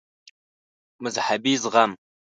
[1.03, 1.91] مذهبي زغم